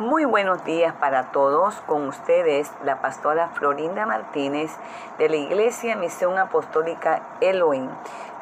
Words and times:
Muy 0.00 0.24
buenos 0.24 0.64
días 0.64 0.94
para 0.94 1.24
todos. 1.24 1.74
Con 1.82 2.08
ustedes, 2.08 2.72
la 2.84 3.02
pastora 3.02 3.48
Florinda 3.48 4.06
Martínez 4.06 4.70
de 5.18 5.28
la 5.28 5.36
Iglesia 5.36 5.94
Misión 5.94 6.38
Apostólica 6.38 7.20
Elohim, 7.42 7.90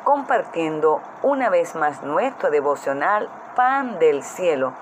compartiendo 0.05 1.01
una 1.21 1.51
vez 1.51 1.75
más 1.75 2.05
nuestro 2.05 2.51
devocional 2.53 3.29
Pan 3.57 3.99
del 3.99 4.23
Cielo. 4.23 4.73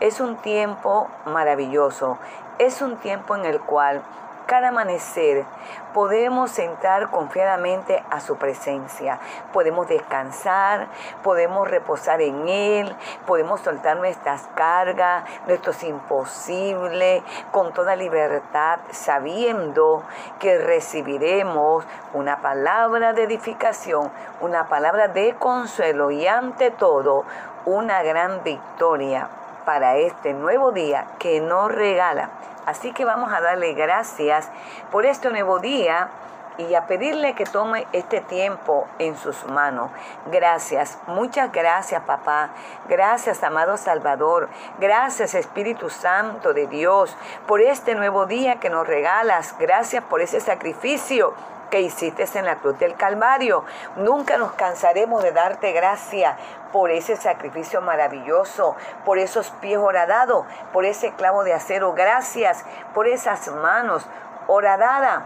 Es 0.00 0.20
un 0.20 0.36
tiempo 0.36 1.08
maravilloso. 1.24 2.18
Es 2.58 2.82
un 2.82 2.98
tiempo 2.98 3.34
en 3.34 3.46
el 3.46 3.58
cual 3.62 4.02
cada 4.48 4.68
amanecer 4.70 5.44
podemos 5.92 6.58
entrar 6.58 7.10
confiadamente 7.10 8.02
a 8.08 8.18
su 8.20 8.36
presencia. 8.36 9.18
Podemos 9.52 9.88
descansar, 9.88 10.86
podemos 11.22 11.68
reposar 11.70 12.22
en 12.22 12.48
Él, 12.48 12.96
podemos 13.26 13.60
soltar 13.60 13.98
nuestras 13.98 14.48
cargas, 14.54 15.24
nuestros 15.46 15.82
imposibles, 15.82 17.22
con 17.50 17.74
toda 17.74 17.94
libertad, 17.94 18.78
sabiendo 18.90 20.02
que 20.38 20.56
recibiremos 20.56 21.84
una 22.14 22.40
palabra 22.40 23.12
de 23.12 23.24
edificación, 23.24 24.10
una 24.40 24.66
palabra 24.68 25.08
de 25.08 25.34
consuelo 25.34 26.10
y 26.10 26.26
ante 26.26 26.70
todo 26.70 27.24
una 27.66 28.02
gran 28.02 28.42
victoria 28.44 29.28
para 29.66 29.96
este 29.96 30.32
nuevo 30.32 30.72
día 30.72 31.06
que 31.18 31.42
nos 31.42 31.70
regala 31.70 32.30
Así 32.68 32.92
que 32.92 33.06
vamos 33.06 33.32
a 33.32 33.40
darle 33.40 33.72
gracias 33.72 34.50
por 34.90 35.06
este 35.06 35.30
nuevo 35.30 35.58
día 35.58 36.10
y 36.58 36.74
a 36.74 36.86
pedirle 36.86 37.34
que 37.34 37.46
tome 37.46 37.86
este 37.94 38.20
tiempo 38.20 38.86
en 38.98 39.16
sus 39.16 39.46
manos. 39.46 39.90
Gracias, 40.26 40.98
muchas 41.06 41.50
gracias 41.50 42.02
papá. 42.02 42.50
Gracias 42.86 43.42
amado 43.42 43.78
Salvador. 43.78 44.50
Gracias 44.78 45.32
Espíritu 45.32 45.88
Santo 45.88 46.52
de 46.52 46.66
Dios 46.66 47.16
por 47.46 47.62
este 47.62 47.94
nuevo 47.94 48.26
día 48.26 48.60
que 48.60 48.68
nos 48.68 48.86
regalas. 48.86 49.56
Gracias 49.58 50.04
por 50.04 50.20
ese 50.20 50.38
sacrificio 50.38 51.32
que 51.70 51.80
hiciste 51.80 52.26
en 52.34 52.44
la 52.44 52.56
cruz 52.56 52.78
del 52.78 52.94
Calvario. 52.96 53.64
Nunca 53.96 54.36
nos 54.38 54.52
cansaremos 54.52 55.22
de 55.22 55.32
darte 55.32 55.72
gracia 55.72 56.36
por 56.72 56.90
ese 56.90 57.16
sacrificio 57.16 57.80
maravilloso, 57.80 58.76
por 59.04 59.18
esos 59.18 59.50
pies 59.50 59.78
horadados, 59.78 60.46
por 60.72 60.84
ese 60.84 61.12
clavo 61.12 61.44
de 61.44 61.54
acero. 61.54 61.92
Gracias 61.94 62.64
por 62.94 63.06
esas 63.06 63.48
manos 63.48 64.06
horadadas 64.46 65.22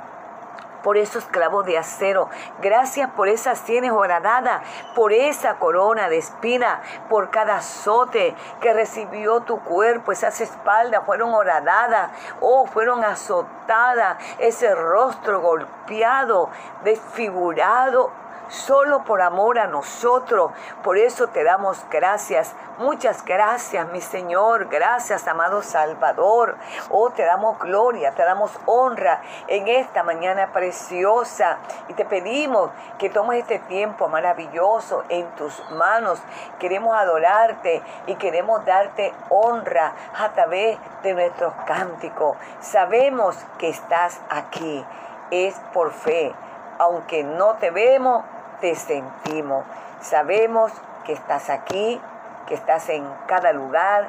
por 0.82 0.96
esos 0.96 1.24
clavos 1.26 1.64
de 1.66 1.78
acero. 1.78 2.28
Gracias 2.60 3.10
por 3.10 3.28
esas 3.28 3.58
sienes 3.58 3.92
horadadas, 3.92 4.62
por 4.94 5.12
esa 5.12 5.56
corona 5.58 6.08
de 6.08 6.18
espina, 6.18 6.82
por 7.08 7.30
cada 7.30 7.56
azote 7.56 8.34
que 8.60 8.72
recibió 8.72 9.40
tu 9.40 9.60
cuerpo. 9.60 10.12
Esas 10.12 10.40
espaldas 10.40 11.04
fueron 11.04 11.34
horadadas, 11.34 12.10
oh, 12.40 12.66
fueron 12.66 13.04
azotadas. 13.04 14.16
Ese 14.38 14.74
rostro 14.74 15.40
golpeado, 15.40 16.50
desfigurado, 16.84 18.21
solo 18.52 19.02
por 19.04 19.22
amor 19.22 19.58
a 19.58 19.66
nosotros. 19.66 20.52
Por 20.84 20.98
eso 20.98 21.28
te 21.28 21.42
damos 21.42 21.84
gracias. 21.90 22.54
Muchas 22.78 23.24
gracias, 23.24 23.88
mi 23.90 24.00
Señor. 24.00 24.68
Gracias, 24.68 25.26
amado 25.26 25.62
Salvador. 25.62 26.56
Oh, 26.90 27.10
te 27.10 27.24
damos 27.24 27.58
gloria, 27.58 28.12
te 28.12 28.22
damos 28.24 28.50
honra 28.66 29.22
en 29.48 29.68
esta 29.68 30.02
mañana 30.02 30.52
preciosa. 30.52 31.58
Y 31.88 31.94
te 31.94 32.04
pedimos 32.04 32.70
que 32.98 33.08
tomes 33.08 33.40
este 33.40 33.58
tiempo 33.60 34.08
maravilloso 34.08 35.04
en 35.08 35.26
tus 35.36 35.62
manos. 35.70 36.20
Queremos 36.58 36.94
adorarte 36.96 37.82
y 38.06 38.16
queremos 38.16 38.64
darte 38.66 39.14
honra 39.30 39.94
a 40.18 40.28
través 40.30 40.78
de 41.02 41.14
nuestros 41.14 41.54
cánticos. 41.66 42.36
Sabemos 42.60 43.36
que 43.58 43.70
estás 43.70 44.20
aquí. 44.28 44.84
Es 45.30 45.54
por 45.72 45.92
fe. 45.92 46.34
Aunque 46.78 47.22
no 47.22 47.54
te 47.54 47.70
vemos, 47.70 48.24
te 48.62 48.76
sentimos. 48.76 49.64
Sabemos 50.00 50.72
que 51.04 51.12
estás 51.12 51.50
aquí, 51.50 52.00
que 52.46 52.54
estás 52.54 52.88
en 52.88 53.04
cada 53.26 53.52
lugar, 53.52 54.06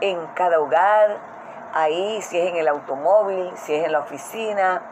en 0.00 0.18
cada 0.34 0.60
hogar, 0.60 1.16
ahí, 1.72 2.20
si 2.20 2.38
es 2.38 2.50
en 2.50 2.56
el 2.56 2.68
automóvil, 2.68 3.52
si 3.56 3.72
es 3.72 3.86
en 3.86 3.92
la 3.92 4.00
oficina, 4.00 4.82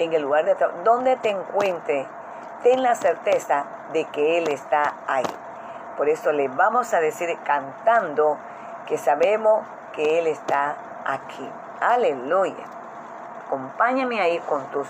en 0.00 0.12
el 0.12 0.22
lugar 0.22 0.44
de 0.44 0.56
trabajo, 0.56 0.80
donde 0.82 1.16
te 1.16 1.30
encuentres, 1.30 2.06
ten 2.64 2.82
la 2.82 2.96
certeza 2.96 3.64
de 3.92 4.04
que 4.06 4.38
Él 4.38 4.48
está 4.48 4.94
ahí. 5.06 5.24
Por 5.96 6.08
eso 6.08 6.32
le 6.32 6.48
vamos 6.48 6.92
a 6.94 7.00
decir 7.00 7.38
cantando 7.44 8.38
que 8.86 8.98
sabemos 8.98 9.64
que 9.94 10.18
Él 10.18 10.26
está 10.26 10.74
aquí. 11.06 11.48
Aleluya. 11.80 12.64
Acompáñame 13.46 14.20
ahí 14.20 14.40
con 14.40 14.64
tus 14.72 14.88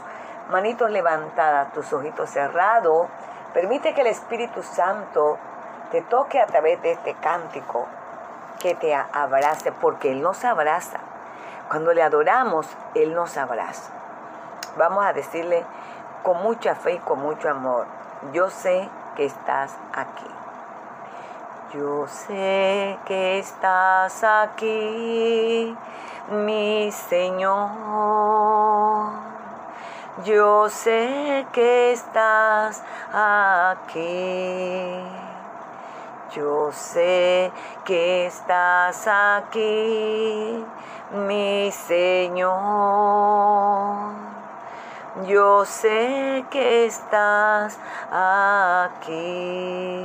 manitos 0.51 0.91
levantadas, 0.91 1.71
tus 1.75 1.93
ojitos 1.93 2.31
cerrados 2.31 3.09
Permite 3.55 3.95
que 3.95 4.03
el 4.03 4.09
Espíritu 4.09 4.63
Santo 4.63 5.39
te 5.91 6.03
toque 6.03 6.41
a 6.41 6.47
través 6.47 6.81
de 6.83 6.93
este 6.93 7.15
cántico, 7.15 7.87
que 8.61 8.75
te 8.75 8.95
abrace, 8.95 9.73
porque 9.73 10.13
Él 10.13 10.23
nos 10.23 10.45
abraza. 10.45 10.99
Cuando 11.69 11.93
le 11.93 12.03
adoramos, 12.03 12.69
Él 12.95 13.15
nos 13.15 13.37
abraza. 13.37 13.93
Vamos 14.77 15.05
a 15.05 15.13
decirle 15.13 15.65
con 16.23 16.43
mucha 16.43 16.75
fe 16.75 16.95
y 16.95 16.99
con 16.99 17.21
mucho 17.21 17.49
amor, 17.49 17.87
yo 18.33 18.51
sé 18.51 18.89
que 19.17 19.25
estás 19.25 19.77
aquí. 19.95 20.27
Yo 21.75 22.07
sé 22.07 22.99
que 23.05 23.39
estás 23.39 24.25
aquí, 24.25 25.77
mi 26.31 26.91
Señor. 26.91 28.38
Yo 30.25 30.69
sé 30.69 31.47
que 31.53 31.93
estás 31.93 32.83
aquí. 33.13 35.01
Yo 36.35 36.73
sé 36.73 37.53
que 37.85 38.27
estás 38.27 39.07
aquí, 39.07 40.65
mi 41.13 41.71
Señor. 41.71 42.51
Yo 45.25 45.65
sé 45.65 46.45
que 46.51 46.87
estás 46.87 47.79
aquí. 48.11 50.05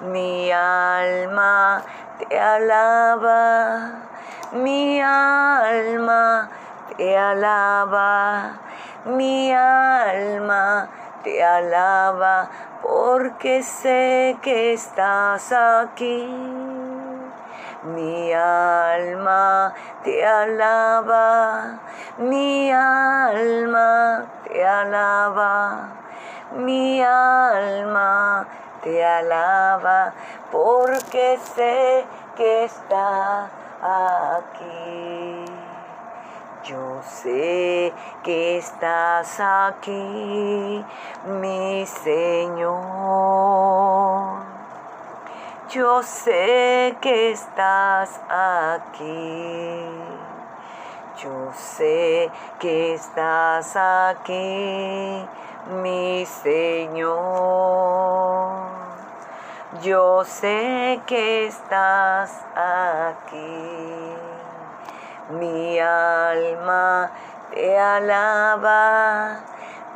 Mi 0.00 0.50
alma 0.50 1.84
te 2.18 2.40
alaba, 2.40 3.90
mi 4.52 5.00
alma 5.00 6.50
te 6.96 7.16
alaba 7.16 8.58
mi 9.04 9.52
alma 9.52 10.88
te 11.24 11.42
alaba 11.42 12.48
porque 12.82 13.62
sé 13.62 14.36
que 14.42 14.72
estás 14.74 15.52
aquí. 15.52 16.26
Mi 17.82 18.32
alma 18.32 19.74
te 20.04 20.24
alaba, 20.24 21.80
mi 22.18 22.70
alma 22.70 24.24
te 24.44 24.64
alaba, 24.64 25.88
mi 26.54 27.02
alma 27.02 28.46
te 28.82 29.04
alaba 29.04 30.12
porque 30.52 31.40
sé 31.56 32.04
que 32.36 32.64
estás 32.64 33.50
aquí. 33.82 35.21
Yo 36.64 37.02
sé 37.02 37.92
que 38.22 38.58
estás 38.58 39.40
aquí, 39.40 40.84
mi 41.26 41.84
Señor. 41.84 42.72
Yo 45.70 46.04
sé 46.04 46.96
que 47.00 47.32
estás 47.32 48.20
aquí. 48.28 49.88
Yo 51.18 51.52
sé 51.52 52.30
que 52.60 52.94
estás 52.94 53.74
aquí, 53.74 55.26
mi 55.82 56.24
Señor. 56.26 57.22
Yo 59.82 60.22
sé 60.24 61.00
que 61.06 61.46
estás 61.46 62.44
aquí. 62.54 64.21
Mi 65.32 65.80
alma 65.80 67.10
te 67.50 67.78
alaba, 67.78 69.40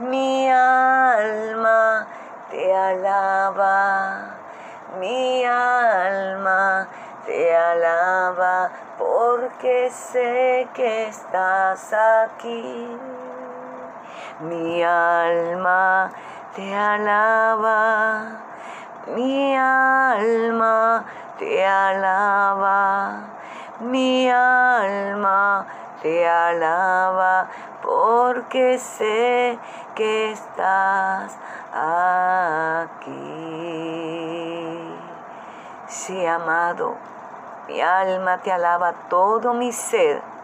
mi 0.01 0.51
alma 0.51 2.07
te 2.51 2.75
alaba, 2.75 4.35
mi 4.99 5.45
alma 5.45 6.89
te 7.27 7.55
alaba, 7.55 8.71
porque 8.97 9.91
sé 9.91 10.69
que 10.73 11.09
estás 11.09 11.93
aquí. 11.93 12.99
Mi 14.41 14.83
alma 14.83 16.11
te 16.55 16.75
alaba, 16.75 18.41
mi 19.15 19.55
alma 19.55 21.05
te 21.39 21.67
alaba 21.67 23.36
mi 23.81 24.29
alma 24.31 25.67
te 26.03 26.29
alaba 26.29 27.49
porque 27.83 28.79
sé 28.79 29.59
que 29.95 30.33
estás 30.33 31.37
aquí. 31.73 33.13
Sí, 35.89 36.27
amado, 36.27 36.95
mi 37.69 37.81
alma 37.81 38.39
te 38.39 38.53
alaba 38.53 38.93
todo 39.09 39.55
mi 39.55 39.73
ser 39.73 40.36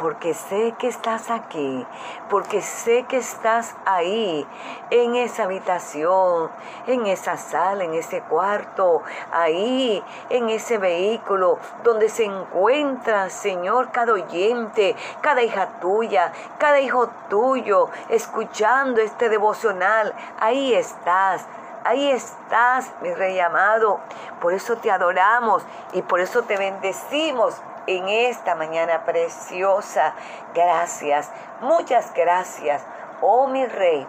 porque 0.00 0.34
sé 0.34 0.74
que 0.78 0.88
estás 0.88 1.30
aquí, 1.30 1.86
porque 2.28 2.60
sé 2.60 3.04
que 3.04 3.16
estás 3.16 3.74
ahí, 3.84 4.46
en 4.90 5.16
esa 5.16 5.44
habitación, 5.44 6.50
en 6.86 7.06
esa 7.06 7.36
sala, 7.36 7.84
en 7.84 7.94
ese 7.94 8.20
cuarto, 8.22 9.02
ahí, 9.32 10.02
en 10.30 10.50
ese 10.50 10.78
vehículo, 10.78 11.58
donde 11.82 12.08
se 12.08 12.24
encuentra, 12.24 13.30
Señor, 13.30 13.90
cada 13.90 14.12
oyente, 14.12 14.96
cada 15.20 15.42
hija 15.42 15.80
tuya, 15.80 16.32
cada 16.58 16.80
hijo 16.80 17.08
tuyo, 17.28 17.88
escuchando 18.08 19.00
este 19.00 19.28
devocional, 19.28 20.14
ahí 20.40 20.74
estás. 20.74 21.46
Ahí 21.84 22.10
estás, 22.10 22.90
mi 23.00 23.14
rey 23.14 23.38
amado. 23.38 24.00
Por 24.40 24.52
eso 24.52 24.76
te 24.76 24.90
adoramos 24.90 25.62
y 25.92 26.02
por 26.02 26.18
eso 26.18 26.42
te 26.42 26.56
bendecimos 26.56 27.62
en 27.86 28.08
esta 28.08 28.54
mañana 28.54 29.04
preciosa. 29.04 30.14
Gracias, 30.54 31.30
muchas 31.60 32.12
gracias, 32.14 32.82
oh 33.20 33.48
mi 33.48 33.66
Rey, 33.66 34.06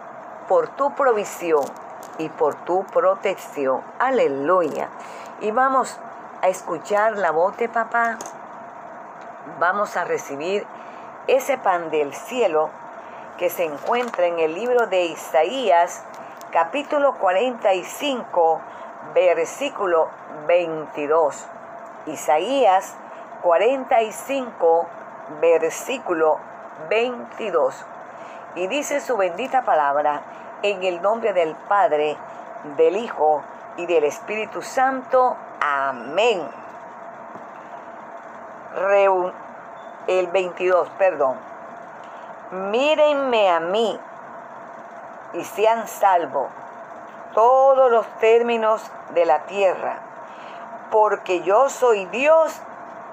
por 0.48 0.68
tu 0.68 0.94
provisión 0.94 1.64
y 2.18 2.28
por 2.28 2.54
tu 2.64 2.84
protección. 2.84 3.82
Aleluya. 3.98 4.88
Y 5.40 5.50
vamos 5.50 5.98
a 6.42 6.48
escuchar 6.48 7.16
la 7.16 7.30
voz 7.30 7.56
de 7.56 7.68
papá. 7.68 8.18
Vamos 9.58 9.96
a 9.96 10.04
recibir 10.04 10.66
ese 11.26 11.58
pan 11.58 11.90
del 11.90 12.14
cielo 12.14 12.70
que 13.38 13.50
se 13.50 13.64
encuentra 13.64 14.26
en 14.26 14.38
el 14.40 14.54
libro 14.54 14.86
de 14.88 15.04
Isaías, 15.04 16.02
capítulo 16.50 17.14
45, 17.14 18.60
versículo 19.14 20.08
22. 20.46 21.46
Isaías 22.06 22.94
45, 23.42 24.86
versículo 25.40 26.38
22. 26.88 27.84
Y 28.56 28.66
dice 28.66 29.00
su 29.00 29.16
bendita 29.16 29.62
palabra 29.62 30.22
en 30.62 30.82
el 30.82 31.00
nombre 31.00 31.32
del 31.32 31.54
Padre, 31.54 32.16
del 32.76 32.96
Hijo 32.96 33.42
y 33.76 33.86
del 33.86 34.04
Espíritu 34.04 34.62
Santo. 34.62 35.36
Amén. 35.60 36.42
el 40.06 40.26
22, 40.28 40.88
perdón. 40.98 41.36
Mírenme 42.50 43.50
a 43.50 43.60
mí 43.60 44.00
y 45.34 45.44
sean 45.44 45.86
salvos 45.86 46.48
todos 47.34 47.90
los 47.90 48.06
términos 48.18 48.90
de 49.10 49.26
la 49.26 49.40
tierra, 49.40 49.98
porque 50.90 51.42
yo 51.42 51.68
soy 51.68 52.06
Dios 52.06 52.60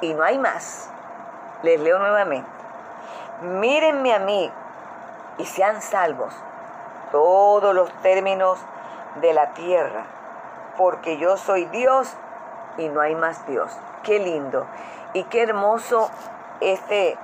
y 0.02 0.14
no 0.14 0.24
hay 0.24 0.38
más. 0.38 0.90
Les 1.64 1.80
leo 1.80 2.00
nuevamente. 2.00 2.50
Mírenme 3.42 4.14
a 4.14 4.20
mí 4.20 4.52
y 5.38 5.46
sean 5.46 5.82
salvos 5.82 6.34
todos 7.12 7.74
los 7.74 7.92
términos 8.02 8.60
de 9.22 9.34
la 9.34 9.54
tierra, 9.54 10.06
porque 10.78 11.18
yo 11.18 11.38
soy 11.38 11.66
Dios 11.66 12.14
y 12.78 12.90
no 12.90 13.02
hay 13.02 13.16
más 13.16 13.46
Dios. 13.48 13.78
Qué 14.04 14.20
lindo 14.20 14.66
y 15.14 15.24
qué 15.24 15.44
hermoso 15.44 16.10
este 16.60 17.18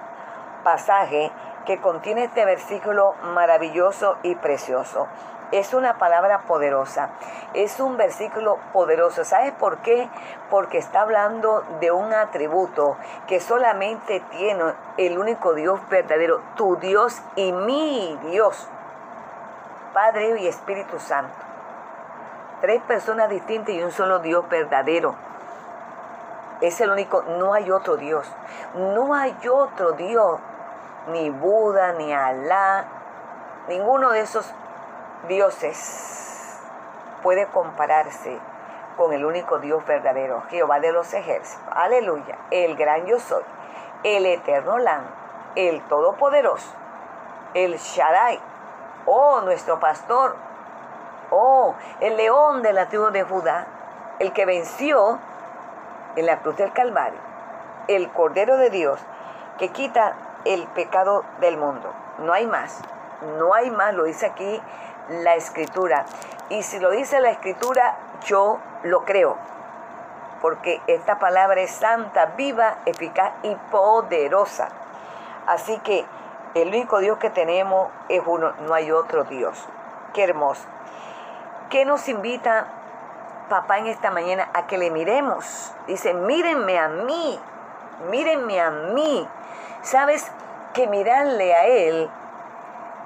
pasaje 0.63 1.31
que 1.65 1.79
contiene 1.79 2.25
este 2.25 2.45
versículo 2.45 3.15
maravilloso 3.33 4.17
y 4.23 4.35
precioso. 4.35 5.07
Es 5.51 5.73
una 5.73 5.97
palabra 5.97 6.43
poderosa, 6.47 7.09
es 7.53 7.81
un 7.81 7.97
versículo 7.97 8.57
poderoso. 8.71 9.25
¿Sabes 9.25 9.51
por 9.51 9.79
qué? 9.79 10.09
Porque 10.49 10.77
está 10.77 11.01
hablando 11.01 11.63
de 11.81 11.91
un 11.91 12.13
atributo 12.13 12.95
que 13.27 13.41
solamente 13.41 14.21
tiene 14.31 14.73
el 14.97 15.17
único 15.17 15.53
Dios 15.53 15.81
verdadero, 15.89 16.41
tu 16.55 16.77
Dios 16.77 17.21
y 17.35 17.51
mi 17.51 18.17
Dios, 18.23 18.67
Padre 19.93 20.39
y 20.39 20.47
Espíritu 20.47 20.99
Santo. 20.99 21.33
Tres 22.61 22.81
personas 22.83 23.29
distintas 23.29 23.75
y 23.75 23.83
un 23.83 23.91
solo 23.91 24.19
Dios 24.19 24.47
verdadero. 24.47 25.15
Es 26.61 26.79
el 26.79 26.91
único, 26.91 27.23
no 27.23 27.53
hay 27.53 27.71
otro 27.71 27.97
Dios. 27.97 28.31
No 28.75 29.13
hay 29.13 29.35
otro 29.49 29.93
Dios, 29.93 30.39
ni 31.07 31.29
Buda, 31.29 31.91
ni 31.93 32.13
Alá, 32.13 32.85
ninguno 33.67 34.11
de 34.11 34.21
esos 34.21 34.45
dioses 35.27 36.59
puede 37.21 37.47
compararse 37.47 38.39
con 38.97 39.13
el 39.13 39.25
único 39.25 39.59
Dios 39.59 39.85
verdadero, 39.85 40.43
Jehová 40.49 40.79
de 40.79 40.91
los 40.91 41.13
ejércitos. 41.13 41.63
Aleluya. 41.71 42.37
El 42.51 42.75
gran 42.75 43.05
yo 43.05 43.19
soy, 43.19 43.43
el 44.03 44.25
eterno 44.25 44.77
Lam, 44.77 45.03
el 45.55 45.81
todopoderoso, 45.87 46.71
el 47.53 47.77
Shaddai, 47.77 48.39
oh 49.05 49.41
nuestro 49.41 49.79
pastor, 49.79 50.35
oh 51.29 51.75
el 51.99 52.17
león 52.17 52.61
de 52.61 52.73
la 52.73 52.87
tribu 52.87 53.11
de 53.11 53.23
Judá, 53.23 53.67
el 54.19 54.33
que 54.33 54.45
venció 54.45 55.19
en 56.15 56.25
la 56.25 56.39
cruz 56.39 56.57
del 56.57 56.73
Calvario, 56.73 57.19
el 57.87 58.11
Cordero 58.11 58.57
de 58.57 58.69
Dios 58.69 58.99
que 59.57 59.69
quita 59.69 60.15
el 60.45 60.65
pecado 60.67 61.23
del 61.39 61.57
mundo. 61.57 61.93
No 62.19 62.33
hay 62.33 62.47
más, 62.47 62.81
no 63.37 63.53
hay 63.53 63.69
más, 63.69 63.93
lo 63.93 64.05
dice 64.05 64.25
aquí 64.25 64.61
la 65.09 65.35
escritura. 65.35 66.05
Y 66.49 66.63
si 66.63 66.79
lo 66.79 66.91
dice 66.91 67.19
la 67.21 67.29
escritura, 67.29 67.97
yo 68.25 68.59
lo 68.83 69.03
creo. 69.05 69.37
Porque 70.41 70.81
esta 70.87 71.19
palabra 71.19 71.61
es 71.61 71.71
santa, 71.71 72.27
viva, 72.37 72.77
eficaz 72.85 73.31
y 73.43 73.55
poderosa. 73.69 74.69
Así 75.47 75.77
que 75.79 76.05
el 76.55 76.69
único 76.69 76.99
Dios 76.99 77.17
que 77.17 77.29
tenemos 77.29 77.89
es 78.09 78.21
uno, 78.25 78.53
no 78.67 78.73
hay 78.73 78.91
otro 78.91 79.23
Dios. 79.23 79.67
Qué 80.13 80.23
hermoso. 80.23 80.63
¿Qué 81.69 81.85
nos 81.85 82.09
invita 82.09 82.67
papá 83.49 83.77
en 83.79 83.87
esta 83.87 84.11
mañana 84.11 84.49
a 84.53 84.67
que 84.67 84.77
le 84.77 84.91
miremos? 84.91 85.73
Dice, 85.87 86.13
mírenme 86.13 86.77
a 86.79 86.89
mí, 86.89 87.39
mírenme 88.09 88.59
a 88.59 88.71
mí. 88.71 89.27
¿Sabes 89.81 90.29
que 90.73 90.87
mirarle 90.87 91.53
a 91.53 91.65
Él 91.67 92.09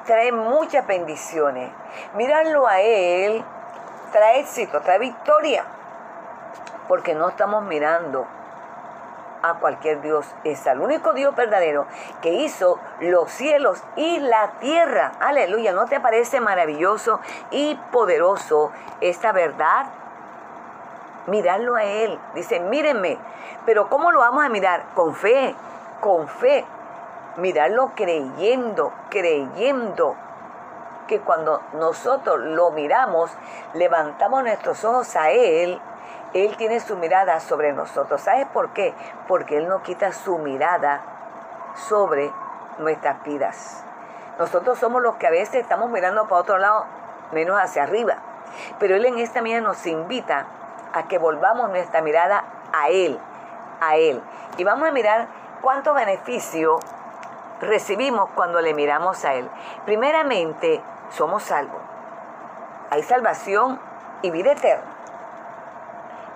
trae 0.05 0.31
muchas 0.31 0.85
bendiciones. 0.88 1.71
Mirarlo 2.15 2.67
a 2.67 2.81
Él 2.81 3.43
trae 4.12 4.39
éxito, 4.39 4.81
trae 4.81 5.00
victoria, 5.00 5.65
porque 6.88 7.13
no 7.15 7.29
estamos 7.29 7.63
mirando 7.63 8.25
a 9.41 9.55
cualquier 9.55 10.01
Dios. 10.01 10.25
Es 10.43 10.65
el 10.67 10.79
único 10.79 11.13
Dios 11.13 11.35
verdadero 11.35 11.85
que 12.21 12.33
hizo 12.33 12.79
los 13.01 13.29
cielos 13.31 13.83
y 13.95 14.19
la 14.19 14.51
tierra. 14.59 15.12
Aleluya, 15.19 15.74
¿no 15.74 15.85
te 15.85 16.00
parece 16.00 16.39
maravilloso 16.39 17.19
y 17.51 17.75
poderoso 17.91 18.71
esta 19.01 19.31
verdad? 19.31 19.88
Mirarlo 21.27 21.75
a 21.75 21.83
Él. 21.83 22.19
Dice, 22.35 22.59
mírenme. 22.59 23.17
Pero 23.65 23.89
¿cómo 23.89 24.12
lo 24.12 24.19
vamos 24.19 24.45
a 24.45 24.50
mirar? 24.50 24.83
Con 24.93 25.15
fe, 25.15 25.55
con 26.00 26.27
fe 26.27 26.65
mirarlo 27.38 27.92
creyendo, 27.96 28.92
creyendo 29.10 30.15
que 31.08 31.20
cuando 31.20 31.62
nosotros 31.74 32.39
lo 32.39 32.72
miramos, 32.72 33.32
levantamos 33.74 34.44
nuestros 34.44 34.84
ojos 34.84 35.15
a 35.15 35.32
Él, 35.32 35.80
Él 36.34 36.56
tiene 36.58 36.80
su 36.80 36.98
mirada 36.98 37.39
sobre 37.39 37.74
nosotros. 37.74 38.22
¿Sabes 38.22 38.48
por 38.48 38.70
qué? 38.70 38.94
Porque 39.27 39.58
Él 39.58 39.68
no 39.68 39.84
quita 39.84 40.12
su 40.12 40.38
mirada 40.38 41.01
sobre 41.75 42.32
nuestras 42.80 43.24
vidas. 43.24 43.84
Nosotros 44.39 44.80
somos 44.80 45.01
los 45.01 45.15
que 45.15 45.27
a 45.27 45.32
veces 45.32 45.56
estamos 45.56 45.89
mirando 45.89 46.27
para 46.27 46.42
otro 46.42 46.58
lado, 46.58 46.86
menos 47.32 47.60
hacia 47.60 47.84
arriba. 47.84 48.18
Pero 48.80 48.96
Él 48.96 49.06
en 49.06 49.20
esta 49.20 49.42
mañana 49.42 49.70
nos 49.70 49.86
invita 49.86 50.46
a 50.94 51.08
que 51.08 51.18
volvamos 51.18 51.70
nuestra 51.70 52.01
mirada 52.01 52.44
a 52.74 52.89
Él, 52.89 53.20
a 53.80 53.96
Él. 53.98 54.22
Y 54.58 54.63
vamos 54.63 54.88
a 54.88 54.92
mirar 54.92 55.27
cuánto 55.62 55.94
beneficio 55.94 56.80
recibimos 57.62 58.29
cuando 58.31 58.62
le 58.62 58.74
miramos 58.74 59.24
a 59.25 59.33
Él. 59.33 59.50
Primeramente, 59.85 60.81
somos 61.09 61.43
salvos. 61.43 61.81
Hay 62.89 63.03
salvación 63.03 63.79
y 64.21 64.31
vida 64.31 64.51
eterna. 64.51 64.91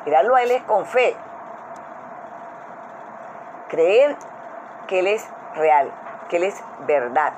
Mirarlo 0.05 0.35
a 0.35 0.43
Él 0.43 0.51
es 0.51 0.63
con 0.63 0.85
fe. 0.85 1.15
Creer 3.69 4.15
que 4.87 4.99
Él 4.99 5.07
es 5.07 5.29
real, 5.55 5.91
que 6.29 6.37
Él 6.37 6.43
es 6.43 6.63
verdad. 6.87 7.33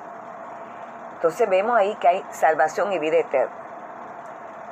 Entonces 1.14 1.48
vemos 1.48 1.76
ahí 1.76 1.94
que 1.96 2.08
hay 2.08 2.24
salvación 2.30 2.92
y 2.92 2.98
vida 2.98 3.18
eterna. 3.18 3.52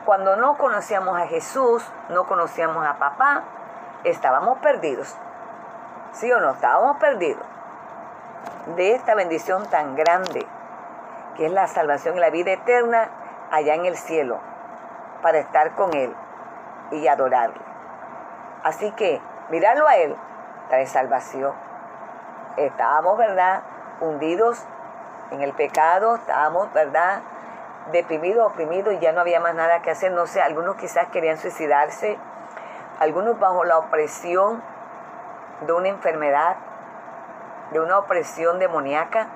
Cuando 0.04 0.36
no 0.36 0.56
conocíamos 0.56 1.20
a 1.20 1.26
Jesús, 1.26 1.86
no 2.08 2.26
conocíamos 2.26 2.84
a 2.86 2.94
papá, 2.94 3.42
estábamos 4.02 4.58
perdidos. 4.58 5.14
¿Sí 6.12 6.32
o 6.32 6.40
no? 6.40 6.52
Estábamos 6.52 6.96
perdidos 6.96 7.49
de 8.76 8.94
esta 8.94 9.14
bendición 9.14 9.66
tan 9.66 9.96
grande, 9.96 10.46
que 11.36 11.46
es 11.46 11.52
la 11.52 11.66
salvación 11.66 12.16
y 12.16 12.20
la 12.20 12.30
vida 12.30 12.52
eterna 12.52 13.08
allá 13.50 13.74
en 13.74 13.86
el 13.86 13.96
cielo, 13.96 14.38
para 15.22 15.38
estar 15.38 15.74
con 15.74 15.94
Él 15.94 16.14
y 16.90 17.06
adorarle. 17.08 17.60
Así 18.62 18.92
que 18.92 19.20
mirarlo 19.50 19.86
a 19.88 19.96
Él 19.96 20.16
trae 20.68 20.86
salvación. 20.86 21.52
Estábamos, 22.56 23.16
¿verdad? 23.18 23.62
Hundidos 24.00 24.64
en 25.30 25.42
el 25.42 25.52
pecado, 25.52 26.16
estábamos, 26.16 26.72
¿verdad? 26.72 27.22
Deprimidos, 27.92 28.52
oprimidos 28.52 28.94
y 28.94 28.98
ya 28.98 29.12
no 29.12 29.20
había 29.20 29.40
más 29.40 29.54
nada 29.54 29.82
que 29.82 29.90
hacer. 29.90 30.12
No 30.12 30.26
sé, 30.26 30.40
algunos 30.40 30.76
quizás 30.76 31.08
querían 31.08 31.38
suicidarse, 31.38 32.18
algunos 32.98 33.38
bajo 33.38 33.64
la 33.64 33.78
opresión 33.78 34.62
de 35.66 35.72
una 35.72 35.88
enfermedad, 35.88 36.56
de 37.70 37.80
una 37.80 37.98
opresión 37.98 38.58
demoníaca, 38.58 39.28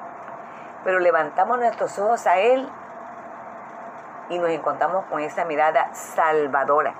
pero 0.84 0.98
levantamos 0.98 1.58
nuestros 1.58 1.98
ojos 1.98 2.26
a 2.26 2.38
Él 2.38 2.68
y 4.28 4.38
nos 4.38 4.50
encontramos 4.50 5.04
con 5.06 5.20
esa 5.20 5.44
mirada 5.44 5.94
salvadora 5.94 6.94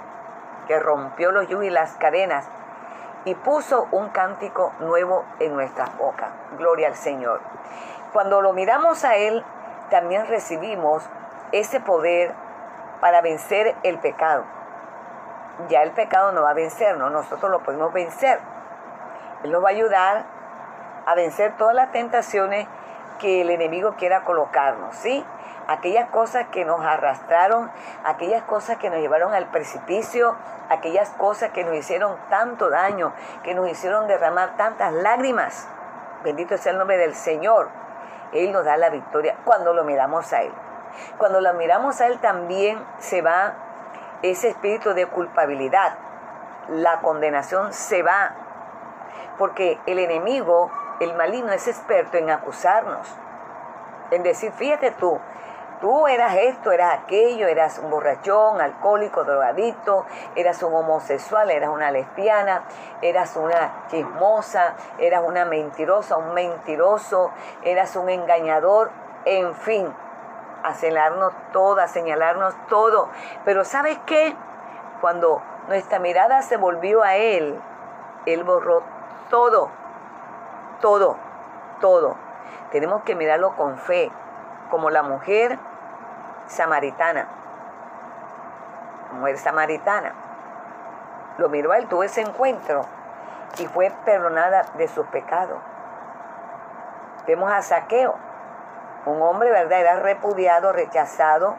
que 0.66 0.78
rompió 0.78 1.30
los 1.30 1.48
yugos 1.48 1.66
y 1.66 1.70
las 1.70 1.94
cadenas 1.96 2.46
y 3.24 3.34
puso 3.34 3.88
un 3.90 4.10
cántico 4.10 4.72
nuevo 4.80 5.24
en 5.38 5.54
nuestras 5.54 5.96
bocas. 5.96 6.28
Gloria 6.58 6.88
al 6.88 6.94
Señor. 6.94 7.40
Cuando 8.12 8.40
lo 8.40 8.52
miramos 8.52 9.04
a 9.04 9.16
Él, 9.16 9.44
también 9.90 10.26
recibimos 10.26 11.02
ese 11.52 11.80
poder 11.80 12.32
para 13.00 13.20
vencer 13.20 13.74
el 13.82 13.98
pecado. 13.98 14.44
Ya 15.68 15.82
el 15.82 15.92
pecado 15.92 16.32
no 16.32 16.42
va 16.42 16.50
a 16.50 16.54
vencernos, 16.54 17.10
nosotros 17.10 17.50
lo 17.50 17.60
podemos 17.60 17.92
vencer. 17.92 18.40
Él 19.42 19.52
nos 19.52 19.62
va 19.62 19.68
a 19.68 19.72
ayudar 19.72 20.24
a 21.06 21.14
vencer 21.14 21.56
todas 21.56 21.75
las 21.75 21.92
tentaciones 21.92 22.66
que 23.18 23.42
el 23.42 23.50
enemigo 23.50 23.94
quiera 23.96 24.25
colocarnos, 24.25 24.94
¿sí? 24.96 25.25
Aquellas 25.66 26.11
cosas 26.11 26.49
que 26.49 26.64
nos 26.64 26.84
arrastraron, 26.84 27.70
aquellas 28.04 28.42
cosas 28.42 28.76
que 28.76 28.90
nos 28.90 28.99
llevaron 28.99 29.32
al 29.32 29.46
precipicio, 29.46 30.37
aquellas 30.68 31.11
cosas 31.11 31.50
que 31.50 31.64
nos 31.64 31.75
hicieron 31.75 32.16
tanto 32.28 32.68
daño, 32.68 33.12
que 33.42 33.54
nos 33.54 33.68
hicieron 33.70 34.06
derramar 34.06 34.56
tantas 34.56 34.92
lágrimas. 34.92 35.66
Bendito 36.23 36.58
sea 36.58 36.73
el 36.73 36.78
nombre 36.78 36.99
del 36.99 37.14
Señor. 37.14 37.68
Él 38.32 38.52
nos 38.52 38.64
da 38.64 38.76
la 38.76 38.90
victoria 38.90 39.37
cuando 39.44 39.73
lo 39.73 39.84
miramos 39.84 40.32
a 40.32 40.42
Él. 40.42 40.52
Cuando 41.18 41.40
lo 41.40 41.54
miramos 41.54 42.00
a 42.00 42.06
Él 42.06 42.18
también 42.18 42.84
se 42.99 43.23
va 43.23 43.54
ese 44.23 44.49
espíritu 44.49 44.94
de 44.94 45.06
culpabilidad. 45.06 45.94
La 46.68 47.00
condenación 47.00 47.73
se 47.73 48.02
va. 48.02 48.34
Porque 49.38 49.78
el 49.86 49.98
enemigo 49.98 50.70
el 51.00 51.14
maligno 51.14 51.52
es 51.52 51.66
experto 51.68 52.16
en 52.16 52.30
acusarnos, 52.30 53.08
en 54.10 54.22
decir, 54.22 54.52
fíjate 54.52 54.92
tú, 54.92 55.18
tú 55.80 56.06
eras 56.06 56.34
esto, 56.36 56.72
eras 56.72 57.00
aquello, 57.00 57.48
eras 57.48 57.78
un 57.78 57.90
borrachón, 57.90 58.60
alcohólico, 58.60 59.24
drogadito, 59.24 60.06
eras 60.36 60.62
un 60.62 60.74
homosexual, 60.74 61.50
eras 61.50 61.70
una 61.70 61.90
lesbiana, 61.90 62.62
eras 63.02 63.36
una 63.36 63.86
chismosa, 63.88 64.74
eras 64.98 65.22
una 65.26 65.44
mentirosa, 65.44 66.16
un 66.16 66.32
mentiroso, 66.32 67.32
eras 67.64 67.96
un 67.96 68.08
engañador, 68.08 68.90
en 69.24 69.54
fin, 69.54 69.92
a 70.62 70.74
señalarnos 70.74 71.32
todo, 71.52 71.80
a 71.80 71.88
señalarnos 71.88 72.54
todo. 72.68 73.08
Pero 73.44 73.64
¿sabes 73.64 73.98
qué? 74.06 74.34
Cuando 75.00 75.42
nuestra 75.68 75.98
mirada 75.98 76.40
se 76.42 76.56
volvió 76.56 77.02
a 77.02 77.16
Él, 77.16 77.60
Él 78.26 78.44
borró 78.44 78.93
todo 79.30 79.70
todo, 80.84 81.16
todo. 81.80 82.14
Tenemos 82.70 83.04
que 83.04 83.14
mirarlo 83.14 83.56
con 83.56 83.78
fe, 83.78 84.12
como 84.70 84.90
la 84.90 85.02
mujer 85.02 85.58
samaritana. 86.46 87.26
Mujer 89.12 89.38
samaritana. 89.38 90.12
Lo 91.38 91.48
miró 91.48 91.72
a 91.72 91.78
él, 91.78 91.88
tuvo 91.88 92.02
ese 92.02 92.20
encuentro 92.20 92.84
y 93.58 93.66
fue 93.66 93.92
perdonada 94.04 94.66
de 94.74 94.86
sus 94.88 95.06
pecados. 95.06 95.58
Vemos 97.26 97.50
a 97.50 97.62
Saqueo, 97.62 98.14
un 99.06 99.22
hombre, 99.22 99.50
¿verdad? 99.50 99.80
Era 99.80 99.96
repudiado, 100.00 100.70
rechazado 100.70 101.54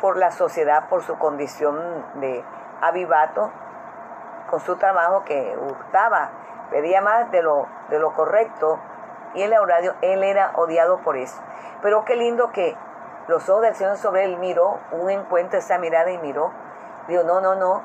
por 0.00 0.16
la 0.16 0.32
sociedad, 0.32 0.88
por 0.88 1.04
su 1.04 1.16
condición 1.18 2.04
de 2.14 2.44
avivato, 2.80 3.52
con 4.54 4.60
su 4.60 4.76
trabajo 4.76 5.24
que 5.24 5.58
hurtaba 5.60 6.30
pedía 6.70 7.00
más 7.00 7.28
de 7.32 7.42
lo, 7.42 7.66
de 7.88 7.98
lo 7.98 8.14
correcto 8.14 8.78
y 9.34 9.42
él 9.42 9.52
era, 9.52 9.78
él 10.00 10.22
era 10.22 10.52
odiado 10.54 10.98
por 10.98 11.16
eso. 11.16 11.42
Pero 11.82 12.04
qué 12.04 12.14
lindo 12.14 12.52
que 12.52 12.76
los 13.26 13.48
ojos 13.48 13.62
del 13.62 13.74
Señor 13.74 13.96
sobre 13.96 14.22
él 14.22 14.36
miró, 14.36 14.78
un 14.92 15.10
encuentro, 15.10 15.58
esa 15.58 15.76
mirada 15.78 16.12
y 16.12 16.18
miró. 16.18 16.52
Dijo, 17.08 17.24
no, 17.24 17.40
no, 17.40 17.56
no, 17.56 17.82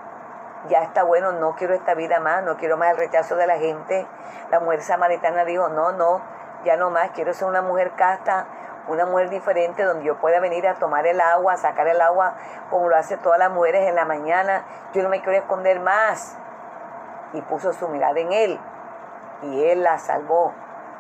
ya 0.68 0.84
está 0.84 1.02
bueno, 1.02 1.32
no 1.32 1.56
quiero 1.56 1.74
esta 1.74 1.96
vida 1.96 2.20
más, 2.20 2.44
no 2.44 2.56
quiero 2.58 2.78
más 2.78 2.92
el 2.92 2.98
rechazo 2.98 3.36
de 3.36 3.48
la 3.48 3.58
gente. 3.58 4.06
La 4.52 4.60
mujer 4.60 4.84
samaritana 4.84 5.46
dijo, 5.46 5.70
no, 5.70 5.92
no, 5.92 6.22
ya 6.66 6.78
no 6.78 6.92
más, 6.92 7.10
quiero 7.16 7.34
ser 7.34 7.48
una 7.48 7.64
mujer 7.64 7.94
casta, 7.96 8.46
una 8.88 9.08
mujer 9.08 9.30
diferente 9.30 9.84
donde 9.84 10.06
yo 10.06 10.20
pueda 10.20 10.40
venir 10.40 10.68
a 10.68 10.76
tomar 10.76 11.08
el 11.08 11.20
agua, 11.20 11.54
a 11.54 11.58
sacar 11.58 11.88
el 11.88 12.00
agua 12.00 12.36
como 12.70 12.90
lo 12.90 12.96
hacen 12.96 13.20
todas 13.20 13.40
las 13.40 13.50
mujeres 13.50 13.88
en 13.88 13.96
la 13.96 14.06
mañana. 14.06 14.66
Yo 14.94 15.02
no 15.02 15.10
me 15.10 15.22
quiero 15.22 15.40
esconder 15.40 15.80
más. 15.80 16.38
Y 17.34 17.42
puso 17.42 17.74
su 17.74 17.88
mirada 17.90 18.20
en 18.20 18.32
él 18.32 18.60
y 19.44 19.64
Él 19.66 19.84
la 19.84 19.98
salvó, 20.00 20.54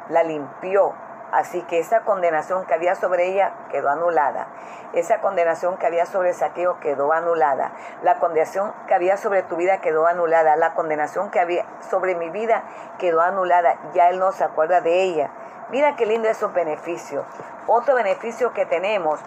la 0.10 0.24
limpió. 0.24 0.94
Así 1.32 1.62
que 1.64 1.80
esa 1.80 2.02
condenación 2.02 2.66
que 2.66 2.74
había 2.74 2.96
sobre 2.96 3.28
ella 3.28 3.54
quedó 3.70 3.90
anulada. 3.90 4.48
Esa 4.94 5.22
condenación 5.22 5.78
que 5.78 5.86
había 5.86 6.08
sobre 6.08 6.34
Saqueo 6.34 6.80
quedó 6.80 7.14
anulada. 7.14 7.72
La 8.02 8.16
condenación 8.16 8.74
que 8.88 8.96
había 8.96 9.16
sobre 9.18 9.44
tu 9.44 9.56
vida 9.56 9.80
quedó 9.80 10.08
anulada. 10.08 10.56
La 10.56 10.74
condenación 10.74 11.30
que 11.30 11.40
había 11.40 11.66
sobre 11.88 12.16
mi 12.16 12.32
vida 12.32 12.64
quedó 12.98 13.22
anulada. 13.22 13.76
Ya 13.94 14.10
Él 14.10 14.18
no 14.18 14.32
se 14.32 14.44
acuerda 14.44 14.82
de 14.82 15.04
ella. 15.04 15.30
Mira 15.70 15.96
qué 15.96 16.08
lindo 16.08 16.28
esos 16.28 16.52
beneficios. 16.52 17.24
Otro 17.68 17.94
beneficio 17.94 18.52
que 18.54 18.66
tenemos 18.66 19.20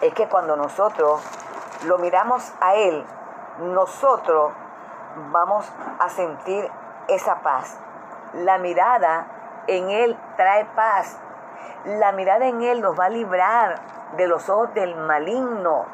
es 0.00 0.14
que 0.14 0.28
cuando 0.28 0.56
nosotros 0.56 1.22
lo 1.84 1.98
miramos 1.98 2.54
a 2.60 2.74
Él, 2.74 3.04
nosotros 3.58 4.52
vamos 5.32 5.70
a 5.98 6.08
sentir 6.08 6.70
esa 7.08 7.36
paz. 7.36 7.78
La 8.34 8.58
mirada 8.58 9.26
en 9.66 9.90
Él 9.90 10.16
trae 10.36 10.64
paz. 10.76 11.18
La 11.84 12.12
mirada 12.12 12.46
en 12.46 12.62
Él 12.62 12.80
nos 12.80 12.98
va 12.98 13.06
a 13.06 13.10
librar 13.10 13.76
de 14.16 14.26
los 14.28 14.48
ojos 14.48 14.74
del 14.74 14.94
maligno 14.96 15.86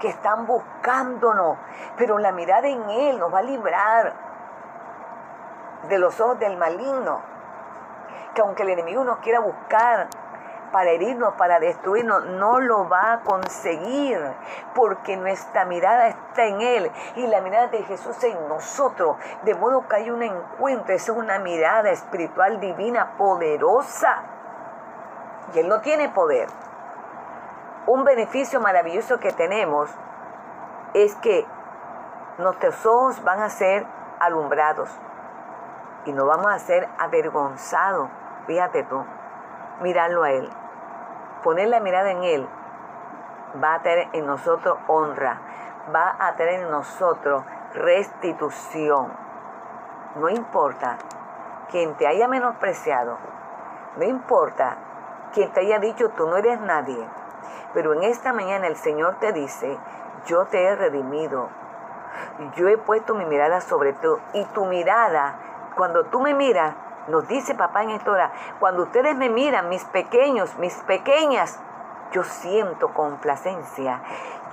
que 0.00 0.08
están 0.08 0.46
buscándonos. 0.46 1.56
Pero 1.96 2.18
la 2.18 2.32
mirada 2.32 2.68
en 2.68 2.88
Él 2.90 3.18
nos 3.18 3.32
va 3.32 3.38
a 3.38 3.42
librar 3.42 4.12
de 5.88 5.98
los 5.98 6.20
ojos 6.20 6.38
del 6.38 6.56
maligno. 6.56 7.20
Que 8.34 8.42
aunque 8.42 8.62
el 8.62 8.70
enemigo 8.70 9.04
nos 9.04 9.18
quiera 9.18 9.40
buscar, 9.40 10.08
para 10.72 10.90
herirnos, 10.90 11.34
para 11.34 11.60
destruirnos, 11.60 12.24
no 12.26 12.60
lo 12.60 12.88
va 12.88 13.14
a 13.14 13.20
conseguir, 13.20 14.18
porque 14.74 15.16
nuestra 15.16 15.64
mirada 15.64 16.08
está 16.08 16.44
en 16.44 16.60
Él 16.60 16.90
y 17.16 17.26
la 17.26 17.40
mirada 17.40 17.68
de 17.68 17.82
Jesús 17.84 18.22
en 18.24 18.48
nosotros, 18.48 19.16
de 19.42 19.54
modo 19.54 19.86
que 19.88 19.96
hay 19.96 20.10
un 20.10 20.22
encuentro, 20.22 20.94
es 20.94 21.08
una 21.08 21.38
mirada 21.38 21.90
espiritual 21.90 22.60
divina 22.60 23.16
poderosa. 23.16 24.22
Y 25.54 25.60
Él 25.60 25.68
no 25.68 25.80
tiene 25.80 26.08
poder. 26.10 26.48
Un 27.86 28.04
beneficio 28.04 28.60
maravilloso 28.60 29.18
que 29.18 29.32
tenemos 29.32 29.90
es 30.92 31.14
que 31.16 31.46
nuestros 32.36 32.84
ojos 32.84 33.22
van 33.24 33.40
a 33.40 33.48
ser 33.48 33.86
alumbrados 34.20 34.90
y 36.04 36.12
no 36.12 36.26
vamos 36.26 36.52
a 36.52 36.58
ser 36.58 36.88
avergonzados. 36.98 38.08
Fíjate 38.46 38.82
tú 38.84 39.04
mirarlo 39.80 40.22
a 40.22 40.30
Él, 40.30 40.48
poner 41.42 41.68
la 41.68 41.80
mirada 41.80 42.10
en 42.10 42.24
Él, 42.24 42.48
va 43.62 43.74
a 43.74 43.82
tener 43.82 44.08
en 44.12 44.26
nosotros 44.26 44.78
honra, 44.86 45.38
va 45.94 46.16
a 46.18 46.34
tener 46.36 46.60
en 46.60 46.70
nosotros 46.70 47.44
restitución. 47.74 49.12
No 50.16 50.28
importa 50.28 50.96
quien 51.70 51.94
te 51.94 52.06
haya 52.06 52.28
menospreciado, 52.28 53.18
no 53.96 54.04
importa 54.04 54.76
quien 55.32 55.52
te 55.52 55.60
haya 55.60 55.78
dicho 55.78 56.10
tú 56.10 56.26
no 56.26 56.36
eres 56.36 56.60
nadie, 56.60 57.06
pero 57.74 57.92
en 57.92 58.02
esta 58.04 58.32
mañana 58.32 58.66
el 58.66 58.76
Señor 58.76 59.16
te 59.20 59.32
dice, 59.32 59.78
yo 60.26 60.46
te 60.46 60.64
he 60.64 60.74
redimido, 60.74 61.48
yo 62.56 62.68
he 62.68 62.78
puesto 62.78 63.14
mi 63.14 63.24
mirada 63.24 63.60
sobre 63.60 63.92
ti 63.92 64.08
y 64.32 64.44
tu 64.46 64.64
mirada, 64.66 65.36
cuando 65.76 66.04
tú 66.04 66.20
me 66.20 66.34
miras, 66.34 66.74
nos 67.08 67.26
dice 67.26 67.54
papá 67.54 67.82
en 67.82 67.90
esta 67.90 68.10
hora, 68.10 68.32
cuando 68.60 68.82
ustedes 68.82 69.16
me 69.16 69.28
miran, 69.28 69.68
mis 69.68 69.84
pequeños, 69.84 70.56
mis 70.58 70.74
pequeñas, 70.82 71.58
yo 72.12 72.22
siento 72.24 72.92
complacencia, 72.94 74.02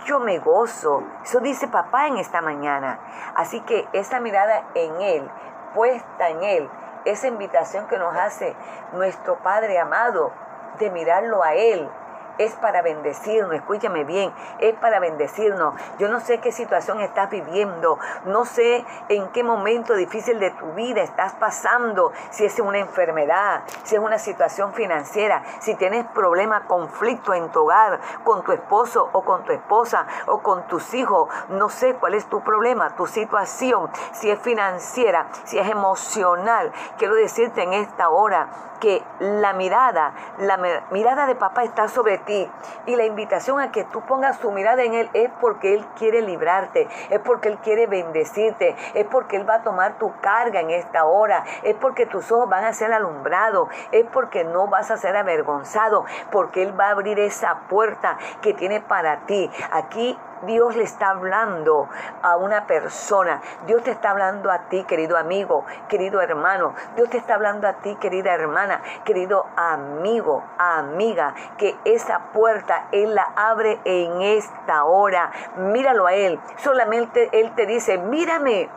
yo 0.05 0.19
me 0.19 0.39
gozo. 0.39 1.03
Eso 1.23 1.39
dice 1.39 1.67
papá 1.67 2.07
en 2.07 2.17
esta 2.17 2.41
mañana. 2.41 2.99
Así 3.35 3.61
que 3.61 3.87
esa 3.93 4.19
mirada 4.19 4.63
en 4.73 5.01
Él, 5.01 5.29
puesta 5.73 6.29
en 6.29 6.43
Él, 6.43 6.69
esa 7.05 7.27
invitación 7.27 7.87
que 7.87 7.97
nos 7.97 8.15
hace 8.15 8.55
nuestro 8.93 9.37
Padre 9.37 9.79
amado 9.79 10.31
de 10.79 10.89
mirarlo 10.89 11.43
a 11.43 11.53
Él, 11.53 11.89
es 12.37 12.53
para 12.55 12.81
bendecirnos, 12.81 13.53
escúchame 13.53 14.03
bien, 14.03 14.33
es 14.59 14.75
para 14.75 14.99
bendecirnos. 14.99 15.73
Yo 15.99 16.09
no 16.09 16.19
sé 16.19 16.39
qué 16.39 16.51
situación 16.51 17.01
estás 17.01 17.29
viviendo, 17.29 17.99
no 18.25 18.45
sé 18.45 18.85
en 19.09 19.27
qué 19.29 19.43
momento 19.43 19.93
difícil 19.95 20.39
de 20.39 20.51
tu 20.51 20.73
vida 20.73 21.01
estás 21.01 21.33
pasando, 21.33 22.11
si 22.29 22.45
es 22.45 22.59
una 22.59 22.79
enfermedad, 22.79 23.63
si 23.83 23.95
es 23.95 24.01
una 24.01 24.19
situación 24.19 24.73
financiera, 24.73 25.43
si 25.59 25.75
tienes 25.75 26.05
problema, 26.07 26.65
conflicto 26.67 27.33
en 27.33 27.49
tu 27.51 27.61
hogar, 27.61 27.99
con 28.23 28.43
tu 28.43 28.51
esposo 28.51 29.09
o 29.11 29.23
con 29.23 29.43
tu 29.43 29.51
esposa 29.51 30.05
o 30.27 30.41
con 30.41 30.67
tus 30.67 30.93
hijos, 30.93 31.29
no 31.49 31.69
sé 31.69 31.95
cuál 31.95 32.13
es 32.13 32.27
tu 32.27 32.41
problema, 32.41 32.95
tu 32.95 33.05
situación, 33.07 33.89
si 34.13 34.29
es 34.29 34.39
financiera, 34.39 35.27
si 35.43 35.57
es 35.59 35.67
emocional. 35.69 36.71
Quiero 36.97 37.15
decirte 37.15 37.63
en 37.63 37.73
esta 37.73 38.09
hora 38.09 38.47
que 38.79 39.03
la 39.19 39.53
mirada, 39.53 40.13
la 40.39 40.57
mirada 40.91 41.25
de 41.25 41.35
papá 41.35 41.63
está 41.63 41.87
sobre 41.87 42.17
y 42.27 42.95
la 42.95 43.05
invitación 43.05 43.59
a 43.59 43.71
que 43.71 43.83
tú 43.85 44.01
pongas 44.01 44.39
tu 44.39 44.51
mirada 44.51 44.83
en 44.83 44.93
él 44.93 45.09
es 45.13 45.29
porque 45.39 45.73
él 45.73 45.85
quiere 45.97 46.21
librarte, 46.21 46.87
es 47.09 47.19
porque 47.19 47.49
él 47.49 47.57
quiere 47.59 47.87
bendecirte, 47.87 48.75
es 48.93 49.05
porque 49.05 49.37
él 49.37 49.47
va 49.47 49.55
a 49.55 49.63
tomar 49.63 49.97
tu 49.97 50.13
carga 50.21 50.61
en 50.61 50.71
esta 50.71 51.05
hora, 51.05 51.43
es 51.63 51.75
porque 51.75 52.05
tus 52.05 52.31
ojos 52.31 52.49
van 52.49 52.63
a 52.65 52.73
ser 52.73 52.93
alumbrados, 52.93 53.69
es 53.91 54.05
porque 54.11 54.43
no 54.43 54.67
vas 54.67 54.91
a 54.91 54.97
ser 54.97 55.15
avergonzado, 55.15 56.05
porque 56.31 56.63
él 56.63 56.79
va 56.79 56.87
a 56.87 56.91
abrir 56.91 57.19
esa 57.19 57.59
puerta 57.69 58.17
que 58.41 58.53
tiene 58.53 58.81
para 58.81 59.25
ti. 59.25 59.49
Aquí 59.71 60.17
Dios 60.45 60.75
le 60.75 60.83
está 60.83 61.09
hablando 61.09 61.89
a 62.21 62.37
una 62.37 62.65
persona. 62.67 63.41
Dios 63.65 63.83
te 63.83 63.91
está 63.91 64.11
hablando 64.11 64.51
a 64.51 64.69
ti, 64.69 64.83
querido 64.83 65.17
amigo, 65.17 65.65
querido 65.89 66.21
hermano. 66.21 66.73
Dios 66.95 67.09
te 67.09 67.17
está 67.17 67.35
hablando 67.35 67.67
a 67.67 67.73
ti, 67.73 67.95
querida 67.95 68.33
hermana, 68.33 68.81
querido 69.03 69.45
amigo, 69.55 70.43
amiga, 70.57 71.33
que 71.57 71.75
esa 71.85 72.31
puerta 72.33 72.87
Él 72.91 73.15
la 73.15 73.31
abre 73.35 73.79
en 73.85 74.21
esta 74.21 74.85
hora. 74.85 75.31
Míralo 75.57 76.07
a 76.07 76.13
Él. 76.13 76.39
Solamente 76.57 77.29
Él 77.39 77.53
te 77.55 77.65
dice, 77.65 77.97
mírame, 77.97 78.69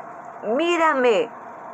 mírame 0.44 1.30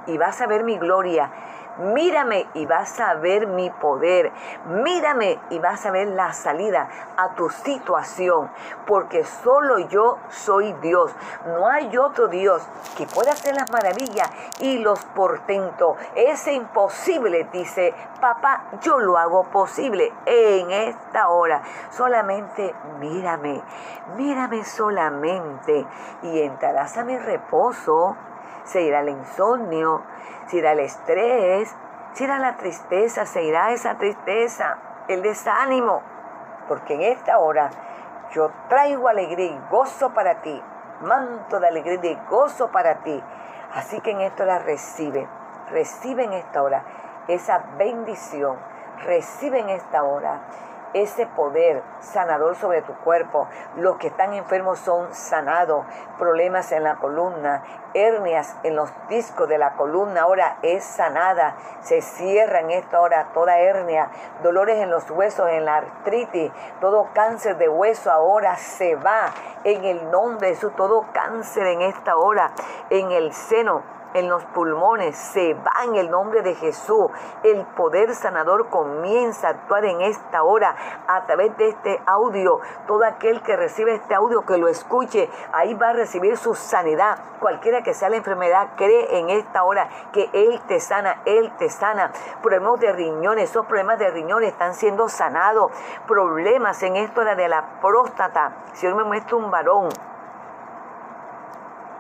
y 0.07 0.19
vas 0.19 0.41
a 0.41 0.47
ver 0.47 0.65
mi 0.65 0.79
gloria 0.79 1.31
Mírame 1.79 2.47
y 2.55 2.67
vas 2.67 3.01
a 3.01 3.15
ver 3.15 3.47
mi 3.47 3.71
poder. 3.71 4.33
Mírame 4.67 5.39
y 5.51 5.59
vas 5.59 5.85
a 5.87 5.91
ver 5.91 6.09
la 6.09 6.33
salida 6.33 6.89
a 7.17 7.35
tu 7.35 7.51
situación. 7.51 8.51
Porque 8.87 9.25
solo 9.25 9.79
yo 9.79 10.19
soy 10.31 10.73
Dios. 10.75 11.15
No 11.47 11.69
hay 11.69 11.97
otro 11.97 12.29
Dios 12.29 12.63
que 12.97 13.07
pueda 13.07 13.33
hacer 13.33 13.55
las 13.55 13.71
maravillas 13.71 14.31
y 14.61 14.79
los 14.79 15.05
portentos. 15.07 15.97
Es 16.15 16.47
imposible, 16.47 17.49
dice 17.53 17.95
papá, 18.21 18.65
yo 18.81 18.99
lo 18.99 19.19
hago 19.19 19.45
posible 19.45 20.13
en 20.27 20.71
esta 20.71 21.29
hora. 21.29 21.63
Solamente 21.91 22.75
mírame, 22.99 23.63
mírame 24.17 24.65
solamente 24.65 25.87
y 26.23 26.41
entrarás 26.41 26.97
a 26.97 27.05
mi 27.05 27.19
reposo. 27.19 28.17
Se 28.65 28.83
irá 28.83 29.01
el 29.01 29.11
insomnio, 29.11 30.03
se 30.47 30.59
irá 30.59 30.73
el 30.73 30.81
estrés, 30.81 31.75
se 32.13 32.25
irá 32.25 32.39
la 32.39 32.57
tristeza, 32.57 33.27
se 33.27 33.43
irá 33.43 33.73
esa 33.73 33.97
tristeza, 33.99 34.79
el 35.09 35.23
desánimo, 35.23 36.03
porque 36.69 36.95
en 36.95 37.03
esta 37.03 37.39
hora 37.39 37.71
yo 38.33 38.51
traigo 38.69 39.09
alegría 39.09 39.47
y 39.47 39.61
gozo 39.71 40.11
para 40.15 40.41
ti, 40.43 40.63
manto 41.03 41.61
de 41.61 41.69
alegría 41.69 42.13
y 42.13 42.19
gozo 42.29 42.71
para 42.71 43.03
ti. 43.03 43.23
Así 43.75 44.01
que 44.01 44.13
en 44.13 44.21
esta 44.21 44.45
hora 44.45 44.59
recibe, 44.61 45.29
recibe 45.71 46.25
en 46.25 46.33
esta 46.33 46.63
hora 46.63 46.85
esa 47.29 47.65
bendición, 47.77 48.57
recibe 49.05 49.61
en 49.61 49.71
esta 49.71 50.05
hora 50.05 50.41
ese 50.95 51.27
poder 51.27 51.83
sanador 52.01 52.57
sobre 52.57 52.83
tu 52.83 52.95
cuerpo. 52.95 53.49
Los 53.77 53.97
que 53.97 54.07
están 54.07 54.33
enfermos 54.33 54.79
son 54.79 55.13
sanados. 55.13 55.85
Problemas 56.19 56.73
en 56.73 56.85
la 56.85 56.97
columna, 56.97 57.63
hernias 57.93 58.57
en 58.63 58.77
los 58.77 58.91
discos 59.09 59.49
de 59.49 59.59
la 59.59 59.75
columna 59.75 60.23
ahora 60.23 60.59
es 60.63 60.85
sanada. 60.85 61.57
Se 61.83 62.01
cierra 62.01 62.61
en 62.61 62.71
esta 62.71 63.01
hora 63.01 63.29
toda 63.35 63.59
hernia, 63.59 64.09
dolores 64.43 64.79
en 64.79 64.91
los 64.91 65.11
huesos, 65.11 65.49
en 65.51 65.65
la 65.65 65.77
artritis, 65.77 66.53
todo 66.81 67.09
cáncer 67.13 67.59
de 67.59 67.69
hueso 67.69 68.11
ahora 68.11 68.57
se 68.57 68.95
va 68.95 69.33
en 69.65 69.85
el 69.85 70.11
nombre 70.11 70.49
de 70.49 70.55
Jesús. 70.55 70.73
Todo 70.77 71.07
cáncer 71.13 71.67
en 71.67 71.83
esta 71.83 72.17
hora, 72.17 72.53
en 72.91 73.11
el 73.11 73.33
seno 73.33 73.83
en 74.15 74.29
los 74.29 74.45
pulmones, 74.47 75.17
se 75.17 75.55
va 75.55 75.85
en 75.85 75.97
el 75.97 76.11
nombre 76.11 76.43
de 76.43 76.55
Jesús. 76.55 77.07
El 77.43 77.67
poder 77.77 78.15
sanador 78.15 78.69
comienza 78.71 79.49
a 79.49 79.51
actuar 79.51 79.85
en 79.85 80.01
esta 80.01 80.43
hora 80.45 80.75
a 81.07 81.27
través 81.27 81.57
de 81.59 81.69
este 81.69 82.01
audio. 82.07 82.61
Todo 82.87 83.05
aquel 83.05 83.43
que 83.43 83.57
recibe 83.57 83.95
este 83.95 84.15
audio, 84.15 84.43
que 84.43 84.57
lo 84.57 84.69
escuche, 84.69 85.29
ahí 85.53 85.75
va 85.75 85.91
a 85.91 85.93
recibir 85.93 86.37
su 86.37 86.55
sanidad. 86.55 87.19
Cualquiera 87.41 87.83
que 87.83 87.93
sea 87.93 88.09
la 88.09 88.17
enfermedad, 88.17 88.71
cree 88.77 89.19
en 89.19 89.31
esta 89.31 89.65
hora 89.65 89.89
que 90.13 90.31
Él 90.33 90.61
te 90.67 90.81
sana, 90.81 91.23
Él 91.25 91.53
te 91.59 91.69
sana. 91.69 92.13
Problemas 92.41 92.81
de 92.81 92.93
riñones, 92.93 93.51
esos 93.51 93.67
problemas 93.67 93.99
de 93.99 94.11
riñones 94.11 94.53
están 94.53 94.75
siendo 94.75 95.09
sanados. 95.09 95.73
Problemas 96.07 96.83
en 96.83 96.97
esto 96.97 97.23
era 97.23 97.35
de 97.35 97.49
la 97.49 97.81
próstata. 97.81 98.53
Si 98.75 98.87
hoy 98.87 98.95
me 98.95 99.05
muestra 99.05 99.37
un 99.37 99.51
varón 99.51 99.89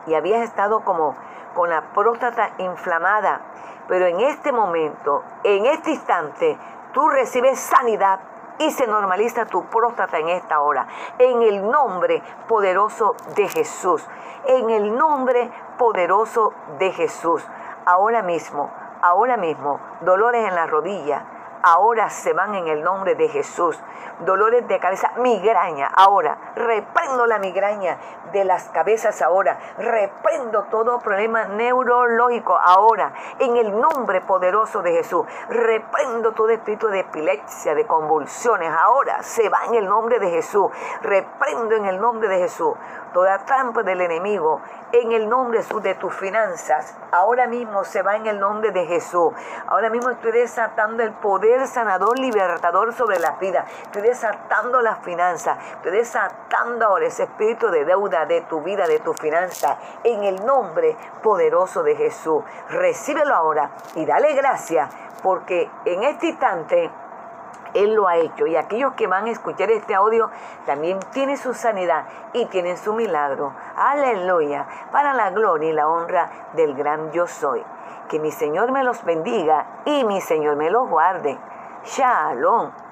y 0.07 0.15
habías 0.15 0.43
estado 0.43 0.81
como 0.85 1.17
con 1.55 1.71
la 1.71 1.81
próstata 1.95 2.51
inflamada, 2.59 3.41
pero 3.89 4.07
en 4.07 4.21
este 4.21 4.53
momento, 4.53 5.23
en 5.43 5.67
este 5.67 5.93
instante, 5.93 6.59
tú 6.93 7.09
recibes 7.09 7.59
sanidad 7.59 8.21
y 8.59 8.71
se 8.71 8.87
normaliza 8.87 9.47
tu 9.47 9.65
próstata 9.65 10.19
en 10.19 10.29
esta 10.29 10.61
hora. 10.61 10.87
En 11.19 11.43
el 11.43 11.69
nombre 11.69 12.23
poderoso 12.47 13.15
de 13.35 13.49
Jesús. 13.49 14.07
En 14.47 14.71
el 14.71 14.97
nombre 14.97 15.51
poderoso 15.79 16.53
de 16.79 16.93
Jesús. 16.93 17.47
Ahora 17.87 18.23
mismo, 18.23 18.71
ahora 19.03 19.37
mismo, 19.37 19.81
dolores 20.03 20.47
en 20.47 20.55
la 20.55 20.67
rodilla, 20.67 21.25
ahora 21.65 22.11
se 22.11 22.33
van 22.33 22.55
en 22.55 22.69
el 22.69 22.83
nombre 22.83 23.15
de 23.15 23.29
Jesús. 23.29 23.81
Dolores 24.21 24.69
de 24.69 24.79
cabeza, 24.79 25.11
migraña, 25.17 25.89
ahora. 25.95 26.53
Reprendo 26.55 27.27
la 27.27 27.39
migraña 27.39 27.99
de 28.33 28.45
las 28.45 28.69
cabezas 28.69 29.21
ahora. 29.23 29.59
Reprendo 29.79 30.65
todo 30.65 31.01
problema 31.01 31.47
neurológico 31.47 32.57
ahora. 32.57 33.13
En 33.39 33.57
el 33.57 33.81
nombre 33.81 34.21
poderoso 34.21 34.83
de 34.83 34.93
Jesús. 34.93 35.27
Reprendo 35.49 36.33
todo 36.33 36.51
espíritu 36.51 36.89
de 36.89 37.01
epilepsia, 37.01 37.75
de 37.75 37.87
convulsiones. 37.87 38.71
Ahora 38.71 39.23
se 39.23 39.49
va 39.49 39.65
en 39.67 39.75
el 39.75 39.89
nombre 39.89 40.21
de 40.21 40.31
Jesús. 40.31 40.71
Reprendo 41.03 41.75
en 41.75 41.87
el 41.87 42.01
nombre 42.01 42.29
de 42.29 42.39
Jesús 42.39 42.75
toda 43.15 43.39
trampa 43.47 43.83
del 43.83 44.03
enemigo 44.03 44.61
en 44.93 45.13
el 45.13 45.29
nombre 45.29 45.63
de 45.83 45.95
tus 45.95 46.15
finanzas. 46.15 46.95
Ahora 47.13 47.47
mismo 47.47 47.85
se 47.85 48.03
va 48.03 48.17
en 48.17 48.27
el 48.27 48.39
nombre 48.39 48.73
de 48.73 48.85
Jesús. 48.87 49.33
Ahora 49.69 49.89
mismo 49.89 50.11
estoy 50.11 50.33
desatando 50.33 51.03
el 51.03 51.13
poder 51.13 51.67
sanador, 51.67 52.19
libertador 52.19 52.93
sobre 52.93 53.19
la 53.21 53.37
vida. 53.37 53.65
Estoy 53.85 54.03
desatando 54.03 54.83
las 54.83 54.99
finanzas. 54.99 55.59
Estoy 55.77 55.93
desatando 55.93 56.87
ahora 56.87 57.07
ese 57.07 57.23
espíritu 57.23 57.71
de 57.71 57.85
deuda 57.85 58.27
de 58.27 58.43
tu 58.43 58.61
vida, 58.63 58.87
de 58.87 58.99
tu 58.99 59.15
finanza. 59.15 59.79
En 60.03 60.25
el 60.25 60.45
nombre 60.45 60.97
poderoso 61.23 61.83
de 61.85 61.95
Jesús. 61.95 62.43
Recíbelo 62.69 63.35
ahora 63.35 63.71
y 63.95 64.05
dale 64.05 64.35
gracias 64.35 64.91
porque 65.23 65.71
en 65.85 66.03
este 66.03 66.27
instante 66.27 66.91
él 67.75 67.95
lo 67.95 68.09
ha 68.09 68.17
hecho. 68.17 68.47
Y 68.47 68.57
aquellos 68.57 68.95
que 68.95 69.07
van 69.07 69.27
a 69.27 69.31
escuchar 69.31 69.71
este 69.71 69.95
audio 69.95 70.31
también 70.65 71.01
tienen 71.13 71.37
su 71.37 71.55
sanidad 71.55 72.07
y 72.33 72.47
tienen 72.47 72.77
su 72.77 72.95
milagro. 72.95 73.53
Aleluya. 73.77 74.67
Para 74.93 75.13
la 75.13 75.31
gloria 75.31 75.71
y 75.71 75.73
la 75.73 75.89
honra 75.89 76.31
del 76.55 76.75
gran 76.75 77.13
yo 77.13 77.27
soy. 77.27 77.63
Que 78.09 78.19
mi 78.19 78.31
Señor 78.31 78.73
me 78.73 78.85
los 78.85 79.05
bendiga 79.05 79.67
y 79.85 80.05
mi 80.05 80.21
Señor 80.21 80.57
me 80.57 80.71
los 80.71 80.89
guarde. 80.89 81.39
Shalom. 81.85 82.84